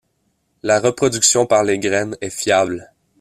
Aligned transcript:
La 0.63 0.79
reproduction 0.79 1.45
par 1.45 1.63
les 1.63 1.77
graines 1.77 2.17
est 2.21 2.31
fiable. 2.31 2.91